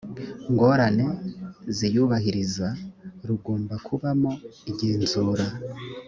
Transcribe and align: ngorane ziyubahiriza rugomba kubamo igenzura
ngorane 0.51 1.07
ziyubahiriza 1.75 2.67
rugomba 3.27 3.73
kubamo 3.85 4.31
igenzura 4.69 5.45